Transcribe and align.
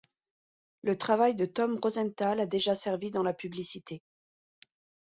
Le 0.81 0.97
travail 0.97 1.35
de 1.35 1.45
Tom 1.45 1.77
Rosenthal 1.79 2.39
a 2.39 2.47
déjà 2.47 2.73
servi 2.73 3.11
dans 3.11 3.21
la 3.21 3.35
publicité. 3.35 4.01